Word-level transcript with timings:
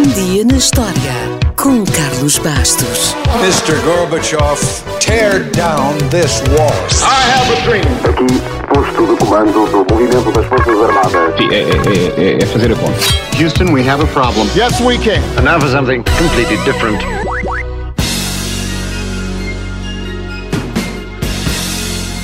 Um 0.00 0.08
dia 0.14 0.46
na 0.46 0.56
história 0.56 1.12
com 1.56 1.84
Carlos 1.84 2.38
Bastos. 2.38 3.14
Mr. 3.42 3.78
Gorbachev, 3.84 4.58
tear 4.98 5.40
down 5.50 5.92
this 6.08 6.40
wall. 6.56 6.72
I 7.02 7.28
have 7.28 7.52
a 7.52 7.60
dream. 7.66 7.84
Aqui, 8.08 8.40
posto 8.72 9.06
de 9.06 9.16
comando 9.18 9.66
do 9.66 9.94
movimento 9.94 10.32
das 10.32 10.46
Forças 10.46 10.80
Armadas. 10.80 11.36
Sim, 11.36 11.48
é, 11.50 11.60
é, 11.60 12.38
é, 12.38 12.42
é 12.42 12.46
fazer 12.46 12.72
a 12.72 12.76
conta. 12.76 12.98
Houston, 13.38 13.74
we 13.74 13.86
have 13.86 14.02
a 14.02 14.06
problem. 14.06 14.48
Yes, 14.56 14.80
we 14.80 14.96
can. 14.96 15.20
And 15.36 15.42
now 15.42 15.60
for 15.60 15.68
something 15.68 16.02
completely 16.18 16.56
different. 16.64 17.04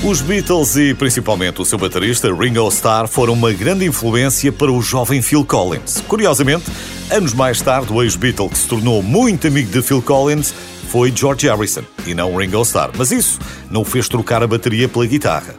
Os 0.02 0.22
Beatles 0.22 0.76
e 0.76 0.94
principalmente 0.94 1.60
o 1.60 1.64
seu 1.66 1.76
baterista 1.76 2.32
Ringo 2.32 2.68
Starr 2.68 3.06
foram 3.06 3.34
uma 3.34 3.52
grande 3.52 3.84
influência 3.84 4.50
para 4.50 4.72
o 4.72 4.80
jovem 4.80 5.20
Phil 5.20 5.44
Collins. 5.44 6.02
Curiosamente, 6.08 6.64
anos 7.10 7.32
mais 7.32 7.60
tarde, 7.60 7.92
o 7.92 8.02
ex-Beatle 8.02 8.48
que 8.48 8.58
se 8.58 8.68
tornou 8.68 9.02
muito 9.02 9.46
amigo 9.46 9.70
de 9.70 9.82
Phil 9.82 10.02
Collins 10.02 10.52
foi 10.88 11.12
George 11.14 11.48
Harrison 11.48 11.82
e 12.06 12.14
não 12.14 12.36
Ringo 12.36 12.62
Starr. 12.62 12.90
Mas 12.96 13.10
isso 13.10 13.38
não 13.70 13.82
o 13.82 13.84
fez 13.84 14.08
trocar 14.08 14.42
a 14.42 14.46
bateria 14.46 14.88
pela 14.88 15.06
guitarra. 15.06 15.54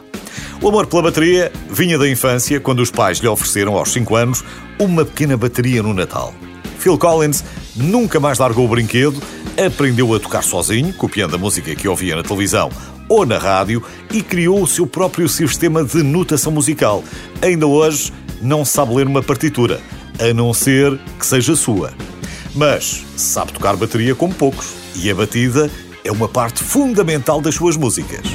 O 0.60 0.68
amor 0.68 0.86
pela 0.86 1.02
bateria 1.02 1.52
vinha 1.70 1.98
da 1.98 2.08
infância, 2.08 2.58
quando 2.60 2.80
os 2.80 2.90
pais 2.90 3.18
lhe 3.18 3.28
ofereceram 3.28 3.76
aos 3.76 3.92
5 3.92 4.16
anos 4.16 4.44
uma 4.78 5.04
pequena 5.04 5.36
bateria 5.36 5.82
no 5.82 5.94
Natal. 5.94 6.34
Phil 6.78 6.98
Collins 6.98 7.44
nunca 7.76 8.18
mais 8.20 8.38
largou 8.38 8.64
o 8.64 8.68
brinquedo, 8.68 9.20
aprendeu 9.64 10.14
a 10.14 10.20
tocar 10.20 10.42
sozinho, 10.42 10.92
copiando 10.92 11.34
a 11.34 11.38
música 11.38 11.74
que 11.74 11.88
ouvia 11.88 12.16
na 12.16 12.22
televisão 12.22 12.70
ou 13.08 13.24
na 13.24 13.38
rádio, 13.38 13.82
e 14.12 14.22
criou 14.22 14.62
o 14.62 14.66
seu 14.66 14.86
próprio 14.86 15.28
sistema 15.30 15.82
de 15.82 16.02
notação 16.02 16.52
musical. 16.52 17.02
Ainda 17.40 17.66
hoje 17.66 18.12
não 18.42 18.66
sabe 18.66 18.94
ler 18.94 19.06
uma 19.06 19.22
partitura, 19.22 19.80
a 20.18 20.34
não 20.34 20.52
ser 20.52 20.98
que 21.18 21.26
seja 21.26 21.54
sua. 21.54 21.92
Mas 22.54 23.04
sabe 23.16 23.52
tocar 23.52 23.76
bateria 23.76 24.14
como 24.14 24.34
poucos, 24.34 24.74
e 24.96 25.10
a 25.10 25.14
batida 25.14 25.70
é 26.04 26.10
uma 26.10 26.28
parte 26.28 26.62
fundamental 26.62 27.40
das 27.40 27.54
suas 27.54 27.76
músicas. 27.76 28.26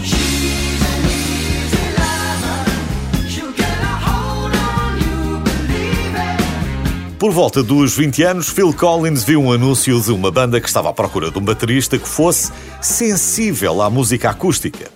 Por 7.23 7.31
volta 7.31 7.63
dos 7.63 7.95
20 7.95 8.23
anos, 8.23 8.49
Phil 8.49 8.73
Collins 8.73 9.23
viu 9.23 9.41
um 9.41 9.53
anúncio 9.53 9.97
de 10.01 10.11
uma 10.11 10.29
banda 10.29 10.59
que 10.59 10.67
estava 10.67 10.89
à 10.89 10.93
procura 10.93 11.31
de 11.31 11.39
um 11.39 11.41
baterista 11.41 11.97
que 11.97 12.07
fosse 12.07 12.51
sensível 12.81 13.81
à 13.81 13.89
música 13.89 14.29
acústica. 14.29 14.91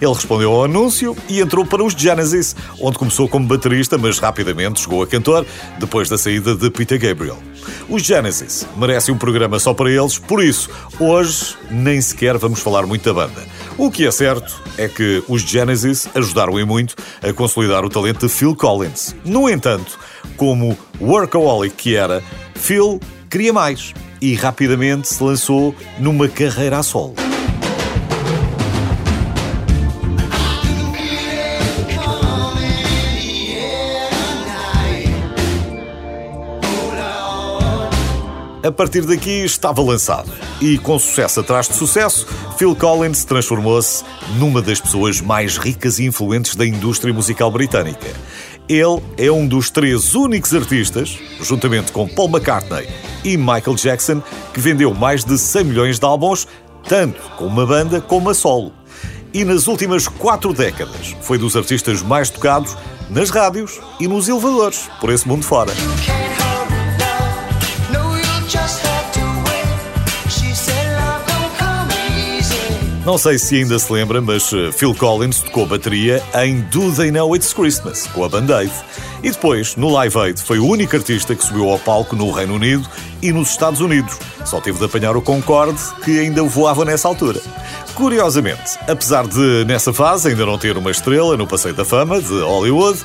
Ele 0.00 0.12
respondeu 0.12 0.52
ao 0.52 0.64
anúncio 0.64 1.16
e 1.28 1.40
entrou 1.40 1.64
para 1.64 1.84
os 1.84 1.92
Genesis, 1.92 2.56
onde 2.80 2.98
começou 2.98 3.28
como 3.28 3.46
baterista, 3.46 3.98
mas 3.98 4.18
rapidamente 4.18 4.80
chegou 4.80 5.02
a 5.02 5.06
cantor, 5.06 5.46
depois 5.78 6.08
da 6.08 6.18
saída 6.18 6.54
de 6.54 6.70
Peter 6.70 6.98
Gabriel. 6.98 7.38
Os 7.88 8.02
Genesis 8.02 8.66
merecem 8.76 9.14
um 9.14 9.18
programa 9.18 9.58
só 9.58 9.74
para 9.74 9.90
eles, 9.90 10.18
por 10.18 10.42
isso, 10.42 10.70
hoje 10.98 11.56
nem 11.70 12.00
sequer 12.00 12.38
vamos 12.38 12.60
falar 12.60 12.86
muito 12.86 13.04
da 13.04 13.12
banda. 13.12 13.46
O 13.76 13.90
que 13.90 14.06
é 14.06 14.10
certo 14.10 14.62
é 14.76 14.88
que 14.88 15.22
os 15.28 15.42
Genesis 15.42 16.08
ajudaram 16.14 16.58
em 16.58 16.64
muito 16.64 16.94
a 17.22 17.32
consolidar 17.32 17.84
o 17.84 17.88
talento 17.88 18.26
de 18.26 18.32
Phil 18.32 18.54
Collins. 18.54 19.14
No 19.24 19.48
entanto, 19.48 19.98
como 20.36 20.76
workaholic 21.00 21.74
que 21.76 21.96
era, 21.96 22.22
Phil 22.54 23.00
queria 23.28 23.52
mais 23.52 23.94
e 24.20 24.34
rapidamente 24.34 25.08
se 25.08 25.22
lançou 25.22 25.74
numa 25.98 26.28
carreira 26.28 26.78
a 26.78 26.82
solo. 26.82 27.29
A 38.62 38.70
partir 38.70 39.06
daqui 39.06 39.42
estava 39.42 39.80
lançado. 39.80 40.30
E 40.60 40.76
com 40.76 40.98
sucesso 40.98 41.40
atrás 41.40 41.66
de 41.66 41.74
sucesso, 41.74 42.26
Phil 42.58 42.76
Collins 42.76 43.24
transformou-se 43.24 44.04
numa 44.36 44.60
das 44.60 44.78
pessoas 44.78 45.20
mais 45.20 45.56
ricas 45.56 45.98
e 45.98 46.04
influentes 46.04 46.54
da 46.54 46.66
indústria 46.66 47.12
musical 47.12 47.50
britânica. 47.50 48.08
Ele 48.68 49.02
é 49.16 49.32
um 49.32 49.46
dos 49.46 49.70
três 49.70 50.14
únicos 50.14 50.54
artistas, 50.54 51.18
juntamente 51.40 51.90
com 51.90 52.06
Paul 52.06 52.28
McCartney 52.28 52.86
e 53.24 53.36
Michael 53.36 53.76
Jackson, 53.76 54.22
que 54.52 54.60
vendeu 54.60 54.92
mais 54.92 55.24
de 55.24 55.38
100 55.38 55.64
milhões 55.64 55.98
de 55.98 56.04
álbuns, 56.04 56.46
tanto 56.86 57.18
com 57.38 57.46
uma 57.46 57.64
banda 57.64 58.00
como 58.00 58.28
a 58.28 58.34
solo. 58.34 58.72
E 59.32 59.42
nas 59.42 59.68
últimas 59.68 60.06
quatro 60.06 60.52
décadas 60.52 61.16
foi 61.22 61.38
dos 61.38 61.56
artistas 61.56 62.02
mais 62.02 62.28
tocados 62.28 62.76
nas 63.08 63.30
rádios 63.30 63.80
e 63.98 64.06
nos 64.06 64.28
elevadores 64.28 64.90
por 65.00 65.10
esse 65.10 65.26
mundo 65.26 65.44
fora. 65.44 65.72
Não 73.04 73.16
sei 73.16 73.38
se 73.38 73.56
ainda 73.56 73.78
se 73.78 73.90
lembra, 73.90 74.20
mas 74.20 74.52
eh, 74.52 74.70
Phil 74.72 74.94
Collins 74.94 75.40
tocou 75.40 75.64
bateria 75.64 76.22
em 76.42 76.60
Do 76.60 76.92
They 76.92 77.10
Know 77.10 77.34
It's 77.34 77.52
Christmas, 77.54 78.06
com 78.08 78.24
a 78.24 78.28
Band-Aid. 78.28 78.72
E 79.22 79.30
depois, 79.30 79.74
no 79.74 79.90
Live 79.90 80.18
Aid, 80.18 80.42
foi 80.42 80.58
o 80.58 80.66
único 80.66 80.94
artista 80.94 81.34
que 81.34 81.42
subiu 81.42 81.70
ao 81.70 81.78
palco 81.78 82.14
no 82.14 82.30
Reino 82.30 82.54
Unido 82.54 82.86
e 83.22 83.32
nos 83.32 83.50
Estados 83.50 83.80
Unidos. 83.80 84.18
Só 84.44 84.60
teve 84.60 84.78
de 84.78 84.84
apanhar 84.84 85.16
o 85.16 85.22
Concorde, 85.22 85.80
que 86.04 86.20
ainda 86.20 86.42
voava 86.42 86.84
nessa 86.84 87.08
altura. 87.08 87.40
Curiosamente, 87.94 88.78
apesar 88.86 89.26
de, 89.26 89.64
nessa 89.66 89.94
fase, 89.94 90.28
ainda 90.28 90.44
não 90.44 90.58
ter 90.58 90.76
uma 90.76 90.90
estrela 90.90 91.38
no 91.38 91.46
Passeio 91.46 91.74
da 91.74 91.86
Fama 91.86 92.20
de 92.20 92.40
Hollywood, 92.40 93.00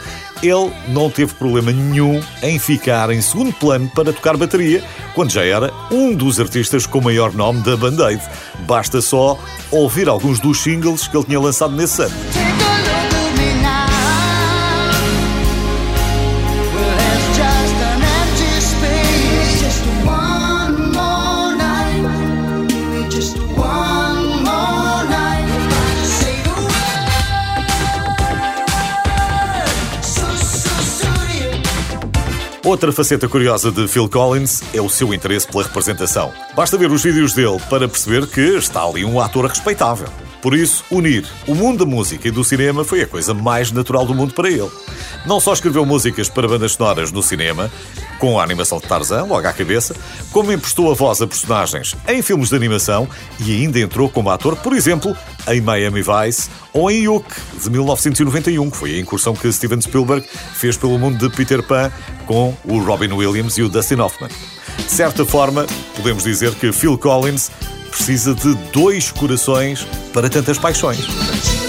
ele 0.46 0.72
não 0.90 1.10
teve 1.10 1.34
problema 1.34 1.72
nenhum 1.72 2.22
em 2.42 2.60
ficar 2.60 3.10
em 3.10 3.22
segundo 3.22 3.54
plano 3.54 3.90
para 3.94 4.14
tocar 4.14 4.38
bateria, 4.38 4.84
quando 5.14 5.32
já 5.32 5.44
era 5.44 5.72
um 5.92 6.14
dos 6.14 6.40
artistas 6.40 6.86
com 6.86 7.02
maior 7.02 7.34
nome 7.34 7.62
da 7.62 7.76
Band-Aid. 7.76 8.22
Basta 8.60 9.02
só 9.02 9.38
ouvir 9.72 10.08
alguns 10.08 10.40
dos 10.40 10.60
singles 10.62 11.08
que 11.08 11.18
ele 11.18 11.26
tinha 11.26 11.40
lançado 11.40 11.76
nesse 11.76 12.02
ano. 12.02 12.45
Outra 32.66 32.92
faceta 32.92 33.28
curiosa 33.28 33.72
de 33.72 33.88
Phil 33.88 34.10
Collins 34.10 34.64
é 34.74 34.82
o 34.82 34.90
seu 34.90 35.14
interesse 35.14 35.46
pela 35.46 35.62
representação. 35.62 36.34
Basta 36.56 36.76
ver 36.76 36.90
os 36.90 37.04
vídeos 37.04 37.32
dele 37.32 37.60
para 37.70 37.88
perceber 37.88 38.26
que 38.26 38.42
está 38.42 38.84
ali 38.84 39.06
um 39.06 39.20
ator 39.20 39.46
respeitável. 39.46 40.08
Por 40.42 40.56
isso, 40.56 40.84
unir 40.90 41.28
o 41.48 41.54
mundo 41.54 41.86
da 41.86 41.92
música 41.92 42.28
e 42.28 42.32
do 42.32 42.44
cinema 42.44 42.84
foi 42.84 43.04
a 43.04 43.08
coisa 43.08 43.36
mais 43.36 43.72
natural 43.72 44.04
do 44.04 44.16
mundo 44.16 44.34
para 44.34 44.50
ele. 44.50 44.72
Não 45.28 45.40
só 45.40 45.54
escreveu 45.54 45.86
músicas 45.86 46.28
para 46.28 46.48
bandas 46.48 46.72
sonoras 46.72 47.12
no 47.12 47.22
cinema, 47.22 47.70
com 48.20 48.40
a 48.40 48.44
animação 48.44 48.80
de 48.80 48.88
Tarzan, 48.88 49.24
logo 49.24 49.48
à 49.48 49.54
cabeça, 49.54 49.96
como 50.32 50.52
emprestou 50.52 50.92
a 50.92 50.94
voz 50.94 51.22
a 51.22 51.28
personagens 51.28 51.96
em 52.08 52.22
filmes 52.22 52.50
de 52.50 52.56
animação 52.56 53.08
e 53.40 53.52
ainda 53.52 53.80
entrou 53.80 54.10
como 54.10 54.30
ator, 54.30 54.56
por 54.58 54.74
exemplo, 54.74 55.16
em 55.48 55.62
Miami 55.62 56.02
Vice 56.02 56.50
ou 56.74 56.90
em 56.90 57.08
Hook, 57.08 57.26
de 57.62 57.70
1991, 57.70 58.70
que 58.70 58.78
foi 58.78 58.96
a 58.96 59.00
incursão 59.00 59.34
que 59.34 59.52
Steven 59.52 59.82
Spielberg 59.82 60.28
fez 60.54 60.78
pelo 60.78 60.98
mundo 60.98 61.18
de 61.18 61.36
Peter 61.36 61.64
Pan 61.64 61.92
com 62.26 62.56
o 62.66 62.80
Robin 62.80 63.12
Williams 63.12 63.58
e 63.58 63.64
o 63.64 63.70
Dustin 63.70 63.96
Hoffman. 63.96 64.30
De 64.78 64.92
certa 64.92 65.26
forma, 65.26 65.66
podemos 65.96 66.24
dizer 66.24 66.54
que 66.56 66.72
Phil 66.72 66.98
Collins 66.98 67.52
precisa 67.90 68.36
de 68.36 68.54
dois 68.74 69.12
corações 69.12 69.88
para 70.14 70.30
tantas 70.30 70.58
paixões. 70.58 71.65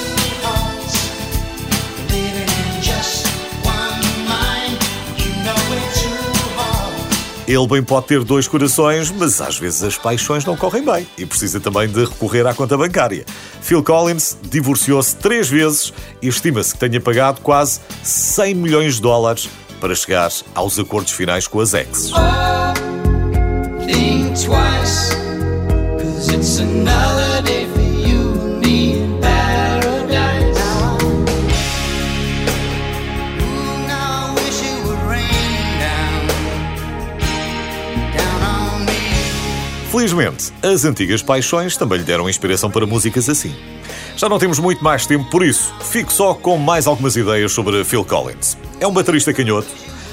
Ele 7.47 7.67
bem 7.69 7.83
pode 7.83 8.07
ter 8.09 8.25
dois 8.25 8.49
corações, 8.49 9.11
mas 9.11 9.41
às 9.41 9.57
vezes 9.57 9.83
as 9.83 9.97
paixões 9.97 10.45
não 10.45 10.57
correm 10.57 10.85
bem 10.85 11.07
e 11.17 11.25
precisa 11.25 11.61
também 11.61 11.89
de 11.89 12.05
recorrer 12.05 12.45
à 12.47 12.53
conta 12.53 12.77
bancária. 12.77 13.25
Phil 13.61 13.83
Collins 13.83 14.37
divorciou-se 14.51 15.15
três 15.17 15.49
vezes 15.49 15.93
e 16.21 16.27
estima-se 16.27 16.75
que 16.75 16.81
tenha 16.81 17.01
pagado 17.01 17.41
quase 17.41 17.81
100 18.03 18.55
milhões 18.55 18.95
de 18.97 19.03
dólares 19.03 19.49
para 19.81 19.95
chegar 19.95 20.31
aos 20.55 20.79
acordos 20.79 21.13
finais 21.13 21.47
com 21.47 21.61
as 21.61 21.73
exes. 21.73 22.13
Felizmente, 39.97 40.53
as 40.63 40.85
antigas 40.85 41.23
paixões 41.23 41.75
também 41.75 41.97
lhe 41.97 42.05
deram 42.05 42.29
inspiração 42.29 42.71
para 42.71 42.85
músicas 42.85 43.31
assim. 43.31 43.57
Já 44.15 44.29
não 44.29 44.39
temos 44.39 44.59
muito 44.59 44.85
mais 44.85 45.07
tempo, 45.07 45.25
por 45.31 45.43
isso, 45.43 45.73
fico 45.81 46.13
só 46.13 46.35
com 46.35 46.59
mais 46.59 46.87
algumas 46.87 47.17
ideias 47.17 47.51
sobre 47.51 47.83
Phil 47.83 48.05
Collins. 48.05 48.59
É 48.79 48.87
um 48.87 48.93
baterista 48.93 49.33
canhoto, 49.33 49.67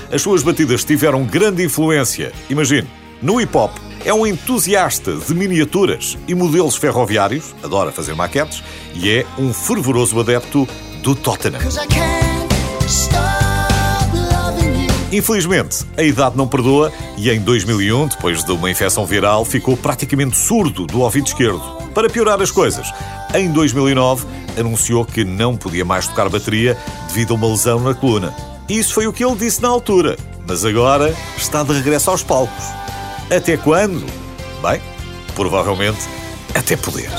as 0.09 0.21
suas 0.21 0.41
batidas 0.41 0.85
tiveram 0.85 1.25
grande 1.25 1.65
influência, 1.65 2.31
imagine, 2.49 2.87
No 3.21 3.41
hip 3.41 3.55
hop, 3.57 3.75
é 4.05 4.13
um 4.13 4.25
entusiasta 4.25 5.17
de 5.17 5.35
miniaturas 5.35 6.17
e 6.29 6.33
modelos 6.33 6.77
ferroviários, 6.77 7.53
adora 7.61 7.91
fazer 7.91 8.15
maquetes 8.15 8.63
e 8.93 9.09
é 9.09 9.25
um 9.37 9.53
fervoroso 9.53 10.17
adepto 10.17 10.65
do 11.01 11.13
Tottenham. 11.13 11.59
Infelizmente, 15.13 15.85
a 15.95 16.01
idade 16.01 16.35
não 16.35 16.47
perdoa 16.47 16.91
e 17.15 17.29
em 17.29 17.39
2001, 17.39 18.07
depois 18.07 18.43
de 18.43 18.51
uma 18.51 18.71
infecção 18.71 19.05
viral, 19.05 19.45
ficou 19.45 19.77
praticamente 19.77 20.35
surdo 20.35 20.87
do 20.87 21.01
ouvido 21.01 21.27
esquerdo. 21.27 21.61
Para 21.93 22.09
piorar 22.09 22.41
as 22.41 22.49
coisas, 22.49 22.91
em 23.35 23.51
2009 23.51 24.25
anunciou 24.57 25.05
que 25.05 25.23
não 25.23 25.55
podia 25.55 25.85
mais 25.85 26.07
tocar 26.07 26.29
bateria 26.29 26.75
devido 27.09 27.33
a 27.33 27.35
uma 27.35 27.47
lesão 27.47 27.79
na 27.79 27.93
coluna. 27.93 28.33
Isso 28.67 28.95
foi 28.95 29.05
o 29.05 29.13
que 29.13 29.23
ele 29.23 29.35
disse 29.35 29.61
na 29.61 29.67
altura, 29.67 30.17
mas 30.47 30.65
agora 30.65 31.15
está 31.37 31.61
de 31.61 31.73
regresso 31.73 32.09
aos 32.09 32.23
palcos. 32.23 32.65
Até 33.29 33.55
quando? 33.55 34.03
Bem, 34.63 34.81
provavelmente 35.35 36.09
até 36.55 36.75
poder. 36.75 37.11